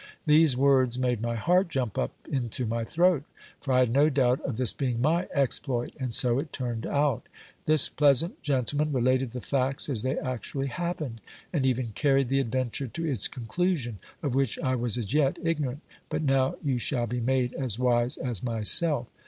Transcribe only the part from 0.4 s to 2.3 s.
words made my heart jump up